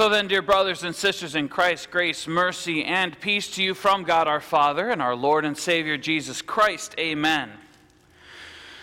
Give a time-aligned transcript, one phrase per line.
[0.00, 4.04] So then, dear brothers and sisters in Christ, grace, mercy, and peace to you from
[4.04, 6.94] God our Father and our Lord and Savior Jesus Christ.
[6.98, 7.50] Amen.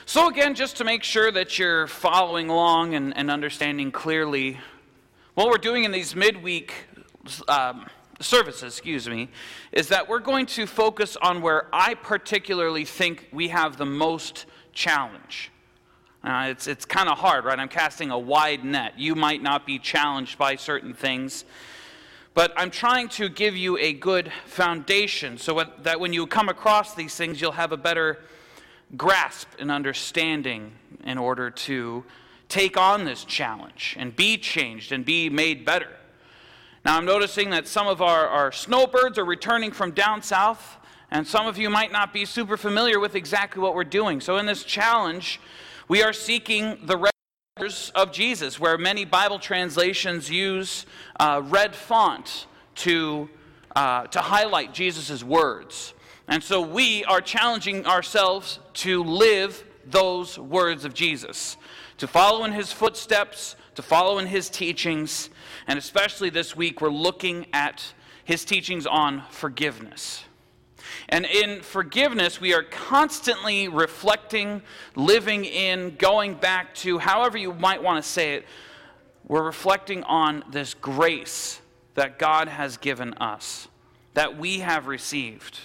[0.06, 4.60] So, again, just to make sure that you're following along and, and understanding clearly,
[5.34, 6.72] what we're doing in these midweek
[7.48, 7.88] um,
[8.20, 9.30] services, excuse me,
[9.72, 14.46] is that we're going to focus on where I particularly think we have the most
[14.72, 15.50] challenge.
[16.24, 17.60] Uh, it's it's kind of hard, right?
[17.60, 18.98] I'm casting a wide net.
[18.98, 21.46] You might not be challenged by certain things,
[22.34, 26.96] but I'm trying to give you a good foundation so that when you come across
[26.96, 28.20] these things, you'll have a better
[28.96, 30.72] grasp and understanding
[31.04, 32.04] in order to
[32.50, 35.90] take on this challenge and be changed and be made better.
[36.86, 40.78] Now, I'm noticing that some of our, our snowbirds are returning from down south,
[41.12, 44.22] and some of you might not be super familiar with exactly what we're doing.
[44.22, 45.40] So, in this challenge,
[45.88, 47.10] we are seeking the
[47.58, 50.86] letters of Jesus, where many Bible translations use
[51.20, 52.46] uh, red font
[52.76, 53.30] to,
[53.76, 55.94] uh, to highlight Jesus' words.
[56.28, 61.56] And so we are challenging ourselves to live those words of Jesus,
[62.00, 65.30] to follow in his footsteps, to follow in his teachings,
[65.68, 67.94] and especially this week, we're looking at
[68.26, 70.24] his teachings on forgiveness.
[71.10, 74.62] And in forgiveness, we are constantly reflecting,
[74.96, 78.46] living in, going back to, however you might want to say it,
[79.26, 81.62] we're reflecting on this grace
[81.96, 83.68] that God has given us,
[84.14, 85.60] that we have received.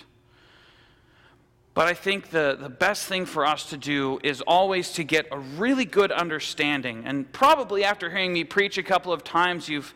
[1.74, 5.27] But I think the, the best thing for us to do is always to get
[5.32, 7.04] a really good understanding.
[7.06, 9.94] And probably after hearing me preach a couple of times, you've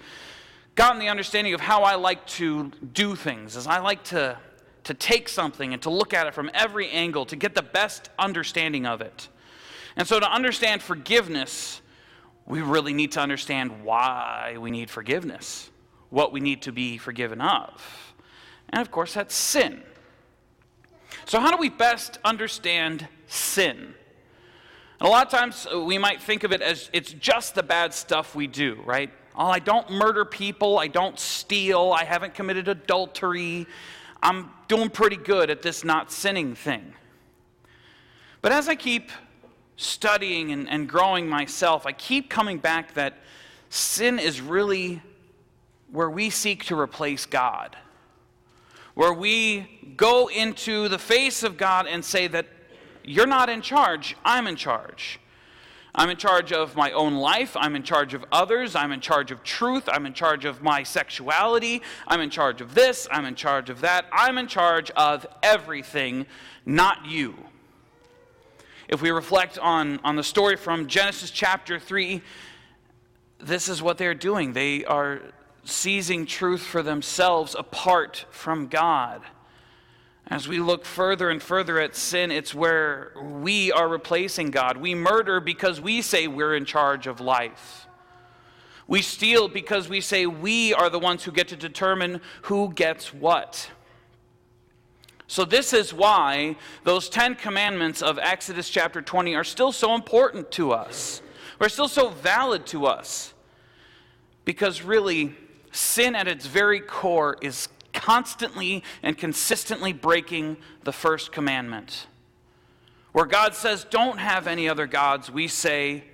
[0.74, 4.38] gotten the understanding of how I like to do things, as I like to
[4.86, 8.08] to take something and to look at it from every angle to get the best
[8.20, 9.28] understanding of it.
[9.96, 11.80] And so, to understand forgiveness,
[12.46, 15.70] we really need to understand why we need forgiveness,
[16.10, 18.14] what we need to be forgiven of.
[18.68, 19.82] And of course, that's sin.
[21.24, 23.94] So, how do we best understand sin?
[25.00, 27.62] And a lot of times uh, we might think of it as it's just the
[27.64, 29.10] bad stuff we do, right?
[29.34, 33.66] Oh, I don't murder people, I don't steal, I haven't committed adultery,
[34.22, 36.94] I'm doing pretty good at this not sinning thing.
[38.42, 39.10] But as I keep
[39.76, 43.18] studying and, and growing myself, I keep coming back that
[43.68, 45.02] sin is really
[45.90, 47.76] where we seek to replace God,
[48.94, 52.46] where we go into the face of God and say that
[53.04, 55.20] you're not in charge, I'm in charge.
[55.96, 57.56] I'm in charge of my own life.
[57.58, 58.76] I'm in charge of others.
[58.76, 59.88] I'm in charge of truth.
[59.90, 61.80] I'm in charge of my sexuality.
[62.06, 63.08] I'm in charge of this.
[63.10, 64.04] I'm in charge of that.
[64.12, 66.26] I'm in charge of everything,
[66.66, 67.34] not you.
[68.88, 72.20] If we reflect on, on the story from Genesis chapter 3,
[73.38, 74.52] this is what they're doing.
[74.52, 75.22] They are
[75.64, 79.22] seizing truth for themselves apart from God.
[80.28, 84.76] As we look further and further at sin, it's where we are replacing God.
[84.76, 87.86] We murder because we say we're in charge of life.
[88.88, 93.14] We steal because we say we are the ones who get to determine who gets
[93.14, 93.70] what.
[95.28, 100.52] So, this is why those 10 commandments of Exodus chapter 20 are still so important
[100.52, 101.20] to us.
[101.58, 103.34] They're still so valid to us.
[104.44, 105.34] Because really,
[105.72, 112.06] sin at its very core is constantly and consistently breaking the first commandment.
[113.10, 116.04] Where God says, don't have any other gods, we say,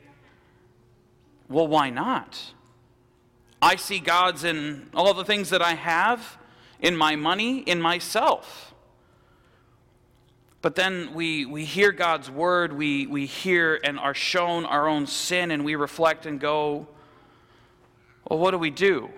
[1.49, 2.41] well, why not?
[3.61, 6.39] I see gods in all the things that I have,
[6.81, 8.73] in my money, in myself.
[10.63, 15.09] But then we, we hear God's word, we, we hear and are shown our own
[15.09, 16.87] sin, and we reflect and go,
[18.29, 19.11] well, what do we do?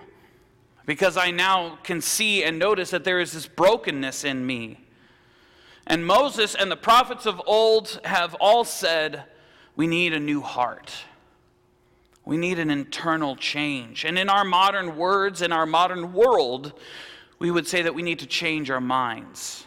[0.85, 4.79] Because I now can see and notice that there is this brokenness in me.
[5.87, 9.23] And Moses and the prophets of old have all said,
[9.75, 10.93] we need a new heart.
[12.23, 14.03] We need an internal change.
[14.03, 16.73] And in our modern words, in our modern world,
[17.37, 19.65] we would say that we need to change our minds.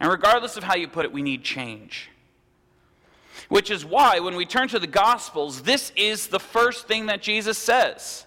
[0.00, 2.10] And regardless of how you put it, we need change.
[3.48, 7.22] Which is why, when we turn to the Gospels, this is the first thing that
[7.22, 8.26] Jesus says.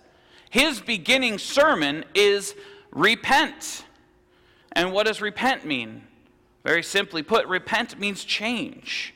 [0.49, 2.55] His beginning sermon is
[2.91, 3.85] repent.
[4.71, 6.03] And what does repent mean?
[6.63, 9.13] Very simply put, repent means change.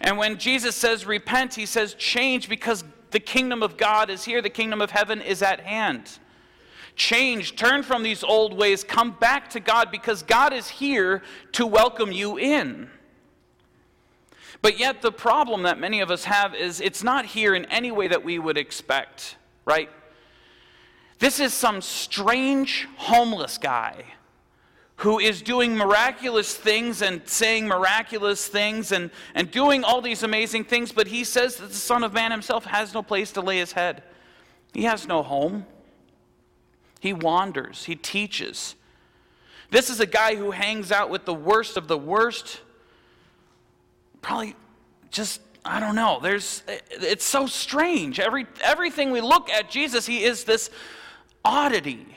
[0.00, 4.40] And when Jesus says repent, he says change because the kingdom of God is here,
[4.40, 6.18] the kingdom of heaven is at hand.
[6.96, 11.22] Change, turn from these old ways, come back to God because God is here
[11.52, 12.90] to welcome you in.
[14.62, 17.90] But yet, the problem that many of us have is it's not here in any
[17.90, 19.88] way that we would expect, right?
[21.20, 24.04] This is some strange homeless guy
[24.96, 30.64] who is doing miraculous things and saying miraculous things and, and doing all these amazing
[30.64, 33.58] things, but he says that the Son of Man himself has no place to lay
[33.58, 34.02] his head.
[34.72, 35.66] He has no home.
[37.00, 38.74] He wanders, he teaches.
[39.70, 42.60] This is a guy who hangs out with the worst of the worst.
[44.20, 44.54] Probably
[45.10, 46.18] just, I don't know.
[46.22, 48.20] There's, it's so strange.
[48.20, 50.70] Every, everything we look at Jesus, he is this
[51.44, 52.16] oddity.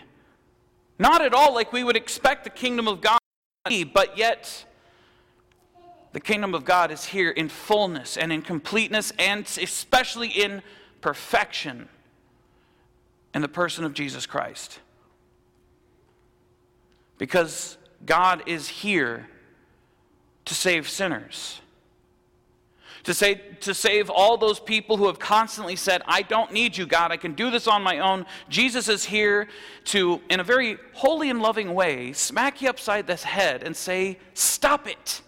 [1.00, 3.20] Not at all like we would expect the kingdom of God
[3.66, 4.66] to be, but yet
[6.12, 10.62] the kingdom of God is here in fullness and in completeness and especially in
[11.02, 11.90] perfection
[13.34, 14.80] in the person of Jesus Christ.
[17.18, 19.28] Because God is here
[20.46, 21.62] to save sinners
[23.04, 26.86] to, say, to save all those people who have constantly said, I don't need you,
[26.86, 27.12] God.
[27.12, 28.26] I can do this on my own.
[28.50, 29.50] Jesus is here
[29.86, 34.18] to, in a very holy and loving way, smack you upside the head and say,
[34.34, 35.22] Stop it.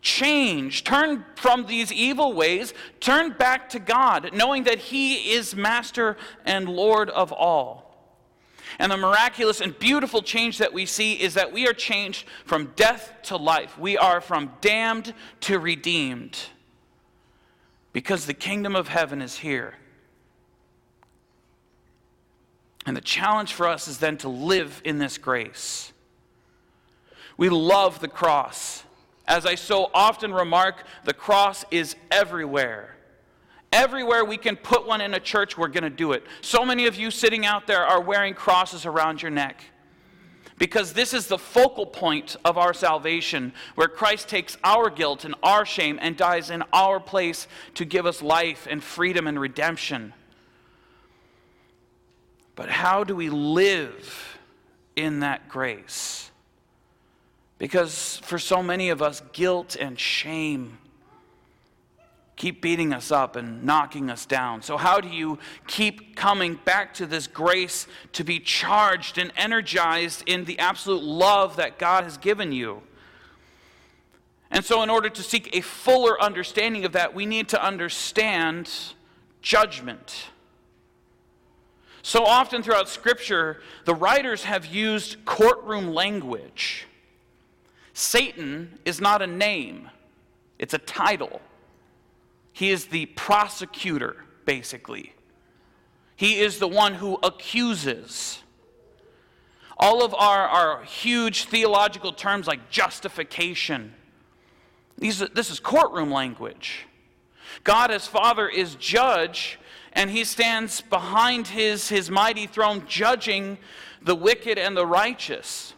[0.00, 0.84] Change.
[0.84, 2.72] Turn from these evil ways.
[3.00, 7.84] Turn back to God, knowing that He is Master and Lord of all.
[8.78, 12.72] And the miraculous and beautiful change that we see is that we are changed from
[12.76, 13.76] death to life.
[13.78, 16.38] We are from damned to redeemed
[17.92, 19.74] because the kingdom of heaven is here.
[22.86, 25.92] And the challenge for us is then to live in this grace.
[27.36, 28.82] We love the cross.
[29.26, 32.96] As I so often remark, the cross is everywhere.
[33.72, 36.24] Everywhere we can put one in a church, we're going to do it.
[36.40, 39.62] So many of you sitting out there are wearing crosses around your neck
[40.58, 45.34] because this is the focal point of our salvation, where Christ takes our guilt and
[45.42, 50.12] our shame and dies in our place to give us life and freedom and redemption.
[52.56, 54.38] But how do we live
[54.96, 56.30] in that grace?
[57.58, 60.78] Because for so many of us, guilt and shame
[62.38, 64.62] keep beating us up and knocking us down.
[64.62, 70.22] So, how do you keep coming back to this grace to be charged and energized
[70.26, 72.82] in the absolute love that God has given you?
[74.50, 78.70] And so, in order to seek a fuller understanding of that, we need to understand
[79.42, 80.28] judgment.
[82.02, 86.86] So often throughout Scripture, the writers have used courtroom language.
[87.92, 89.90] Satan is not a name,
[90.58, 91.42] it's a title.
[92.58, 95.12] He is the prosecutor, basically.
[96.16, 98.42] He is the one who accuses.
[99.76, 103.94] All of our, our huge theological terms like justification,
[104.98, 106.88] these, this is courtroom language.
[107.62, 109.60] God as Father is judge,
[109.92, 113.58] and he stands behind his, his mighty throne judging
[114.02, 115.74] the wicked and the righteous.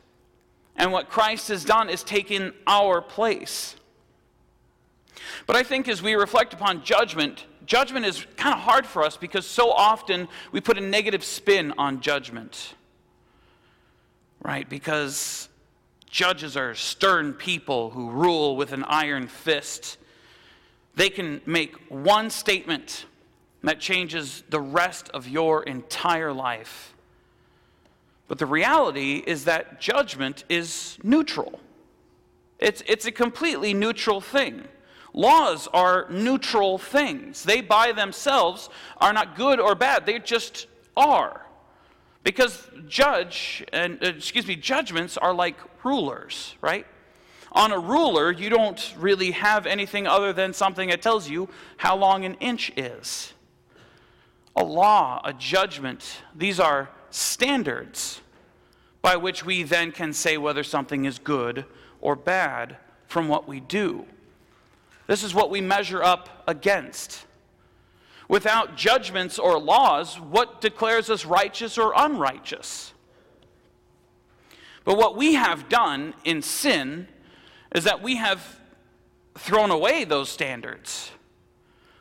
[0.76, 3.76] And what Christ has done is taken our place.
[5.46, 9.16] But I think as we reflect upon judgment, judgment is kind of hard for us
[9.16, 12.74] because so often we put a negative spin on judgment.
[14.42, 14.68] Right?
[14.68, 15.48] Because
[16.10, 19.98] judges are stern people who rule with an iron fist.
[20.94, 23.06] They can make one statement
[23.62, 26.94] that changes the rest of your entire life.
[28.26, 31.60] But the reality is that judgment is neutral.
[32.58, 34.64] It's, it's a completely neutral thing.
[35.12, 37.42] Laws are neutral things.
[37.42, 40.06] They by themselves are not good or bad.
[40.06, 41.46] They just are.
[42.22, 46.86] Because judge and uh, excuse me, judgments are like rulers, right?
[47.52, 51.48] On a ruler, you don't really have anything other than something that tells you
[51.78, 53.32] how long an inch is.
[54.54, 58.20] A law, a judgment, these are standards
[59.02, 61.64] by which we then can say whether something is good
[62.00, 62.76] or bad
[63.06, 64.06] from what we do.
[65.10, 67.26] This is what we measure up against.
[68.28, 72.92] Without judgments or laws, what declares us righteous or unrighteous?
[74.84, 77.08] But what we have done in sin
[77.74, 78.60] is that we have
[79.36, 81.10] thrown away those standards.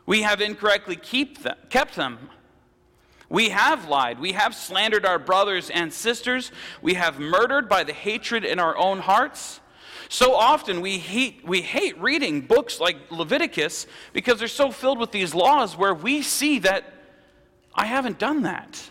[0.06, 2.30] We have incorrectly keep them, kept them.
[3.28, 4.20] We have lied.
[4.20, 6.52] We have slandered our brothers and sisters.
[6.84, 9.62] We have murdered by the hatred in our own hearts.
[10.08, 15.12] So often we hate, we hate reading books like Leviticus because they're so filled with
[15.12, 16.94] these laws where we see that
[17.76, 18.90] I haven't done that.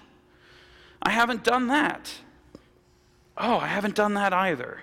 [1.02, 2.12] I haven't done that.
[3.36, 4.82] Oh, I haven't done that either.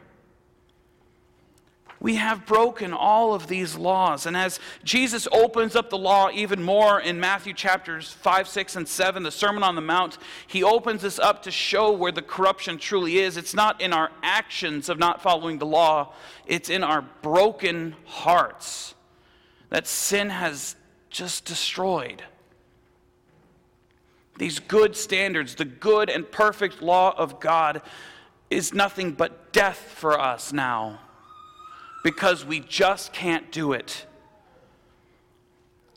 [2.06, 4.28] We have broken all of these laws.
[4.28, 8.88] And as Jesus opens up the law even more in Matthew chapters 5, 6, and
[8.88, 12.78] 7, the Sermon on the Mount, he opens this up to show where the corruption
[12.78, 13.38] truly is.
[13.38, 16.14] It's not in our actions of not following the law,
[16.46, 18.94] it's in our broken hearts
[19.72, 20.76] that sin has
[21.10, 22.24] just destroyed.
[24.38, 27.82] These good standards, the good and perfect law of God,
[28.52, 31.00] is nothing but death for us now
[32.06, 34.06] because we just can't do it.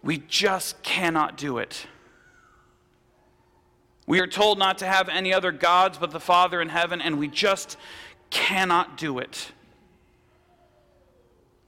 [0.03, 1.87] We just cannot do it.
[4.07, 7.19] We are told not to have any other gods but the Father in heaven, and
[7.19, 7.77] we just
[8.31, 9.53] cannot do it.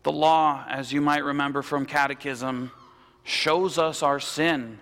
[0.04, 2.70] The law, as you might remember from catechism,
[3.24, 4.78] shows us our sin.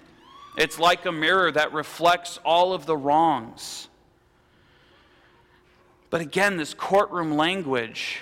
[0.57, 3.89] It's like a mirror that reflects all of the wrongs.
[6.11, 8.21] But again, this courtroom language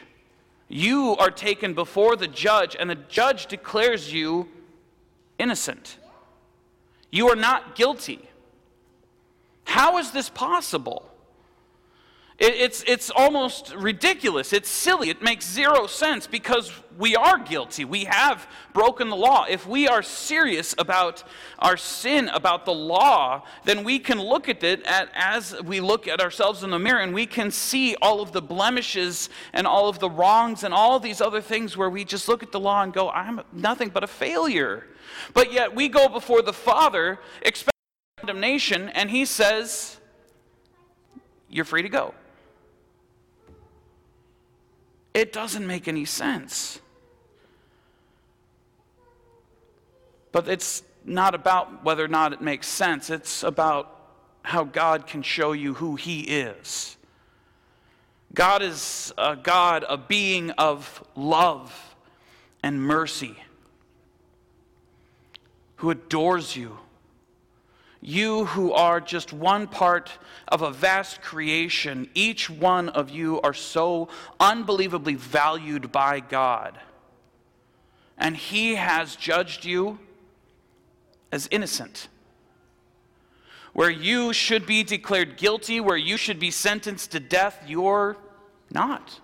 [0.68, 4.48] you are taken before the judge, and the judge declares you
[5.38, 5.98] innocent.
[7.10, 8.20] You are not guilty.
[9.64, 11.08] How is this possible?
[12.38, 14.52] It's, it's almost ridiculous.
[14.52, 15.08] It's silly.
[15.08, 17.86] It makes zero sense because we are guilty.
[17.86, 19.46] We have broken the law.
[19.48, 21.24] If we are serious about
[21.58, 26.06] our sin, about the law, then we can look at it at, as we look
[26.06, 29.88] at ourselves in the mirror and we can see all of the blemishes and all
[29.88, 32.82] of the wrongs and all these other things where we just look at the law
[32.82, 34.86] and go, I'm nothing but a failure.
[35.32, 37.72] But yet we go before the Father expecting
[38.18, 39.96] condemnation and He says,
[41.48, 42.12] You're free to go.
[45.16, 46.78] It doesn't make any sense.
[50.30, 53.98] But it's not about whether or not it makes sense, it's about
[54.42, 56.98] how God can show you who He is.
[58.34, 61.96] God is a God, a being of love
[62.62, 63.36] and mercy,
[65.76, 66.76] who adores you
[68.06, 70.12] you who are just one part
[70.46, 74.08] of a vast creation, each one of you are so
[74.38, 76.78] unbelievably valued by God.
[78.16, 79.98] And He has judged you
[81.32, 82.06] as innocent.
[83.72, 88.16] Where you should be declared guilty, where you should be sentenced to death, you're
[88.70, 89.18] not.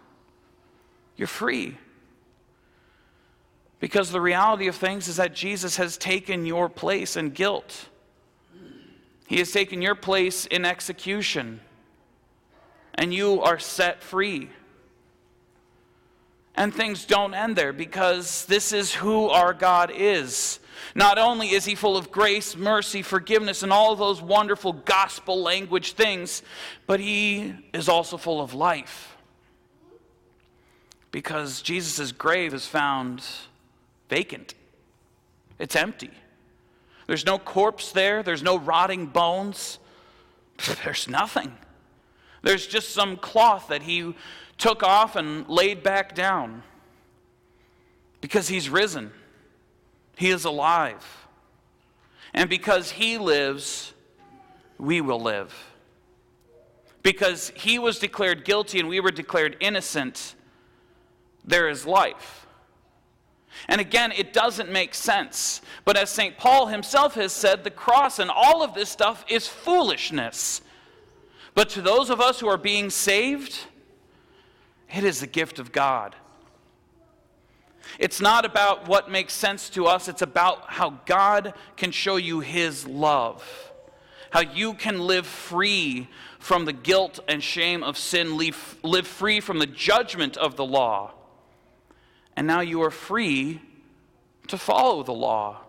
[1.16, 1.78] You're free.
[3.78, 7.88] Because the reality of things is that Jesus has taken your place in guilt.
[9.32, 11.60] He has taken your place in execution,
[12.94, 14.50] and you are set free.
[16.54, 20.60] And things don't end there because this is who our God is.
[20.94, 25.94] Not only is He full of grace, mercy, forgiveness, and all those wonderful gospel language
[25.94, 26.42] things,
[26.86, 29.16] but He is also full of life.
[31.10, 33.24] Because Jesus' grave is found
[34.10, 34.52] vacant,
[35.58, 36.10] it's empty.
[37.12, 39.78] There's no corpse there, there's no rotting bones,
[40.82, 41.54] there's nothing.
[42.40, 44.14] There's just some cloth that he
[44.56, 46.62] took off and laid back down
[48.22, 49.12] because he's risen.
[50.16, 51.04] He is alive.
[52.32, 53.92] And because he lives,
[54.78, 55.54] we will live.
[57.02, 60.34] Because he was declared guilty and we were declared innocent,
[61.44, 62.41] there is life.
[63.68, 65.60] And again, it doesn't make sense.
[65.84, 66.36] But as St.
[66.36, 70.62] Paul himself has said, the cross and all of this stuff is foolishness.
[71.54, 73.58] But to those of us who are being saved,
[74.92, 76.16] it is the gift of God.
[77.98, 82.40] It's not about what makes sense to us, it's about how God can show you
[82.40, 83.44] his love.
[84.30, 89.58] How you can live free from the guilt and shame of sin, live, free from
[89.58, 91.12] the judgment of the law
[92.36, 93.60] and now you are free
[94.48, 95.60] to follow the law.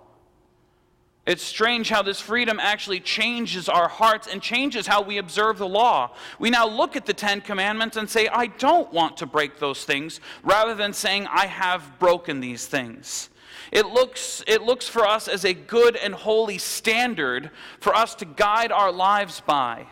[1.26, 5.68] It's strange how this freedom actually changes our hearts and changes how we observe the
[5.68, 6.12] law.
[6.38, 9.86] We now look at the Ten Commandments and say, I don't want to break those
[9.86, 13.30] things, rather than saying, I have broken these things.
[13.72, 18.26] It looks, it looks for us as a good and holy standard for us to
[18.26, 19.88] guide our lives by.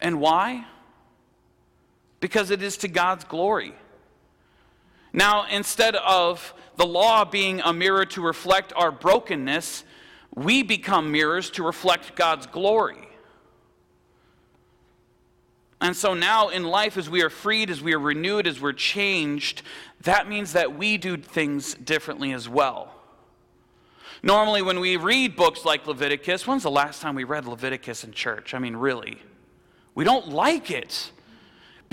[0.00, 0.66] And why?
[2.18, 3.74] Because it is to God's glory.
[5.14, 9.84] Now, instead of the law being a mirror to reflect our brokenness,
[10.34, 13.08] we become mirrors to reflect God's glory.
[15.80, 18.72] And so now in life, as we are freed, as we are renewed, as we're
[18.72, 19.62] changed,
[20.00, 22.92] that means that we do things differently as well.
[24.20, 28.10] Normally, when we read books like Leviticus, when's the last time we read Leviticus in
[28.10, 28.52] church?
[28.52, 29.22] I mean, really?
[29.94, 31.12] We don't like it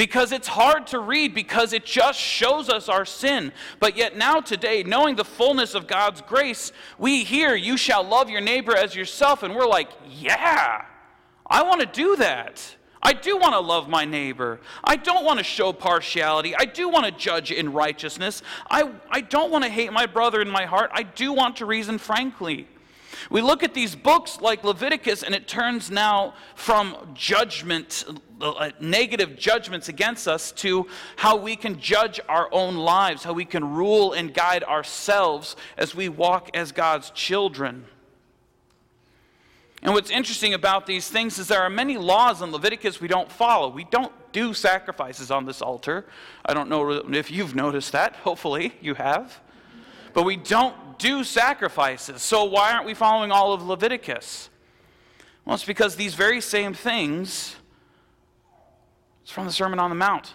[0.02, 3.52] because it's hard to read, because it just shows us our sin.
[3.80, 8.28] But yet, now, today, knowing the fullness of God's grace, we hear, You shall love
[8.28, 9.44] your neighbor as yourself.
[9.44, 10.86] And we're like, Yeah,
[11.46, 12.78] I want to do that.
[13.00, 14.60] I do want to love my neighbor.
[14.84, 16.56] I don't want to show partiality.
[16.56, 18.42] I do want to judge in righteousness.
[18.72, 20.90] I, I don't want to hate my brother in my heart.
[20.96, 22.68] I do want to reason frankly.
[23.30, 28.06] We look at these books like Leviticus, and it turns now from judgment,
[28.42, 30.88] uh, negative judgments against us, to
[31.18, 35.94] how we can judge our own lives, how we can rule and guide ourselves as
[35.94, 37.86] we walk as God's children.
[39.84, 43.32] And what's interesting about these things is there are many laws in Leviticus we don't
[43.32, 43.70] follow.
[43.70, 46.06] We don't do sacrifices on this altar.
[46.46, 48.16] I don't know if you've noticed that.
[48.18, 49.40] Hopefully, you have.
[50.14, 52.22] But we don't do sacrifices.
[52.22, 54.50] So, why aren't we following all of Leviticus?
[55.46, 57.56] Well, it's because these very same things,
[59.24, 60.34] it's from the Sermon on the Mount.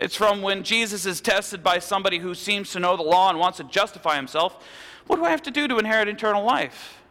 [0.00, 3.38] It's from when Jesus is tested by somebody who seems to know the law and
[3.38, 4.64] wants to justify himself.
[5.06, 7.02] What do I have to do to inherit eternal life?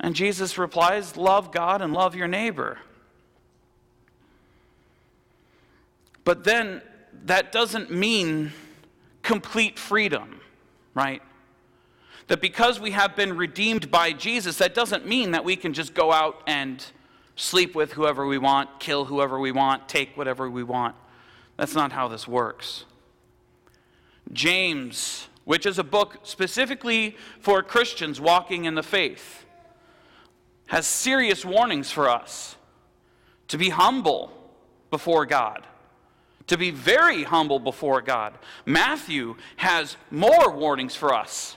[0.00, 2.78] And Jesus replies, Love God and love your neighbor.
[6.24, 6.82] But then
[7.24, 8.52] that doesn't mean
[9.28, 10.40] complete freedom,
[10.94, 11.20] right?
[12.28, 15.92] That because we have been redeemed by Jesus, that doesn't mean that we can just
[15.92, 16.82] go out and
[17.36, 20.96] sleep with whoever we want, kill whoever we want, take whatever we want.
[21.58, 22.86] That's not how this works.
[24.32, 29.44] James, which is a book specifically for Christians walking in the faith,
[30.68, 32.56] has serious warnings for us
[33.48, 34.32] to be humble
[34.90, 35.66] before God,
[36.48, 38.34] to be very humble before God.
[38.66, 41.56] Matthew has more warnings for us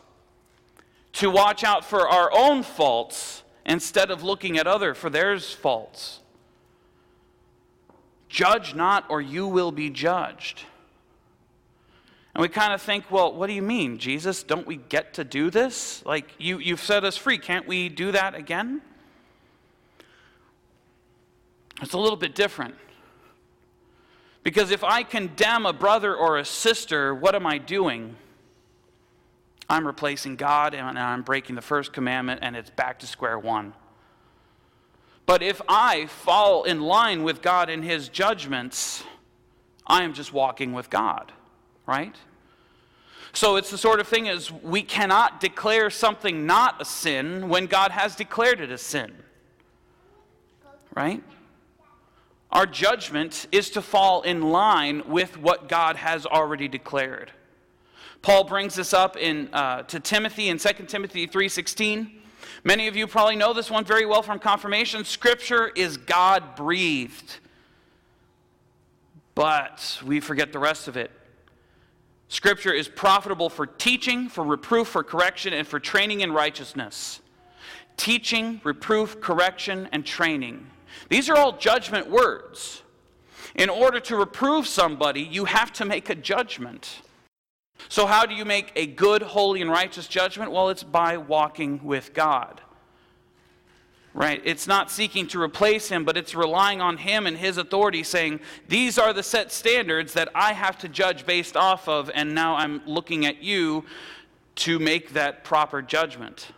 [1.13, 6.19] to watch out for our own faults instead of looking at other for theirs faults.
[8.29, 10.63] Judge not, or you will be judged.
[12.33, 14.41] And we kind of think, well, what do you mean, Jesus?
[14.41, 16.05] Don't we get to do this?
[16.05, 17.38] Like, you, you've set us free.
[17.38, 18.81] Can't we do that again?
[21.81, 22.75] It's a little bit different.
[24.43, 28.15] Because if I condemn a brother or a sister, what am I doing?
[29.69, 33.73] I'm replacing God and I'm breaking the first commandment, and it's back to square one.
[35.25, 39.04] But if I fall in line with God in His judgments,
[39.88, 41.32] I am just walking with God,
[41.86, 42.15] right?
[43.34, 47.67] So it's the sort of thing as we cannot declare something not a sin when
[47.67, 49.13] God has declared it a sin,
[50.95, 51.23] right?
[52.52, 57.32] Our judgment is to fall in line with what God has already declared.
[58.22, 62.12] Paul brings this up in, uh, to Timothy in 2 Timothy 3.16.
[62.64, 65.06] Many of you probably know this one very well from confirmation.
[65.06, 67.38] Scripture is God breathed.
[69.34, 71.10] But we forget the rest of it.
[72.28, 77.22] Scripture is profitable for teaching, for reproof, for correction, and for training in righteousness.
[77.98, 80.68] Teaching, reproof, correction, and training.
[81.10, 82.82] These are all judgment words.
[83.56, 87.02] In order to reprove somebody, you have to make a judgment.
[87.90, 90.52] So, how do you make a good, holy, and righteous judgment?
[90.52, 92.62] Well, it's by walking with God.
[94.14, 94.42] Right?
[94.44, 98.42] It's not seeking to replace Him, but it's relying on Him and His authority, saying,
[98.68, 102.56] These are the set standards that I have to judge based off of, and now
[102.56, 103.86] I'm looking at you
[104.56, 106.52] to make that proper judgment.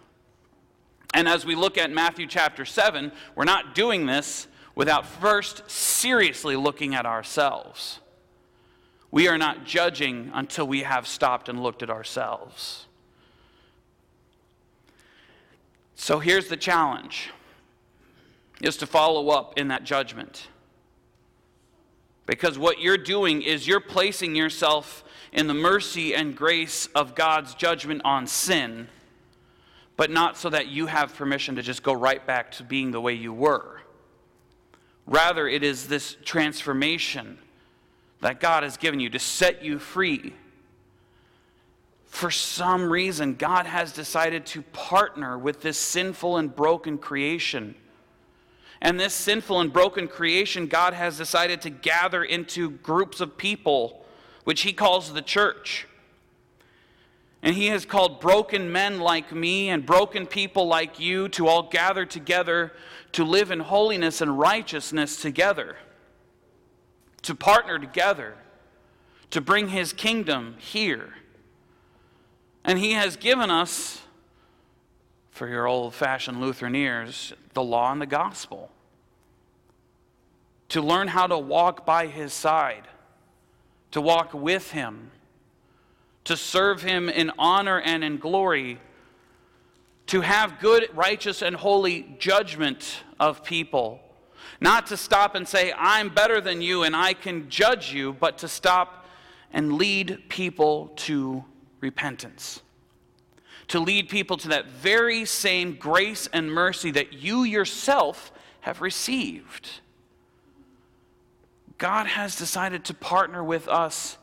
[1.14, 6.56] And as we look at Matthew chapter 7, we're not doing this without first seriously
[6.56, 8.00] looking at ourselves.
[9.12, 12.88] We are not judging until we have stopped and looked at ourselves.
[15.94, 17.30] So here's the challenge
[18.62, 20.48] is to follow up in that judgment.
[22.26, 27.54] Because what you're doing is you're placing yourself in the mercy and grace of God's
[27.54, 28.88] judgment on sin
[29.96, 33.02] but not so that you have permission to just go right back to being the
[33.02, 33.82] way you were.
[35.06, 37.38] Rather, it is this transformation
[38.22, 40.34] that God has given you to set you free.
[42.06, 47.76] For some reason, God has decided to partner with this sinful and broken creation.
[48.82, 54.06] And this sinful and broken creation, God has decided to gather into groups of people,
[54.44, 55.88] which He calls the church.
[57.44, 61.70] And he has called broken men like me and broken people like you to all
[61.70, 62.72] gather together
[63.12, 65.76] to live in holiness and righteousness together,
[67.22, 68.36] to partner together,
[69.30, 71.14] to bring his kingdom here.
[72.64, 74.02] And he has given us,
[75.30, 78.72] for your old fashioned Lutheran ears, the law and the gospel
[80.74, 82.88] to learn how to walk by his side,
[83.92, 85.12] to walk with him,
[86.26, 88.80] to serve him in honor and in glory,
[90.08, 94.00] to have good, righteous, and holy judgment of people.
[94.60, 98.38] Not to stop and say, I'm better than you and I can judge you, but
[98.40, 99.06] to stop
[99.52, 101.44] and lead people to
[101.80, 102.62] repentance.
[103.70, 108.32] To lead people to that very same grace and mercy that you yourself
[108.62, 109.70] have received.
[111.78, 114.18] God has decided to partner with us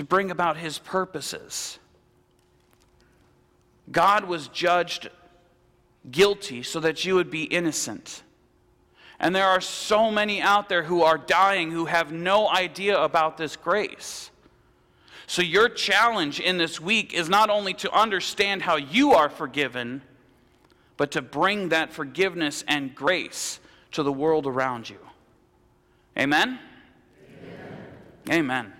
[0.00, 1.78] to bring about his purposes.
[3.92, 5.10] God was judged
[6.10, 8.22] guilty so that you would be innocent.
[9.18, 13.36] And there are so many out there who are dying who have no idea about
[13.36, 14.30] this grace.
[15.26, 20.00] So, your challenge in this week is not only to understand how you are forgiven,
[20.96, 23.60] but to bring that forgiveness and grace
[23.92, 24.98] to the world around you.
[26.16, 26.58] Amen?
[28.30, 28.40] Amen.
[28.64, 28.79] Amen.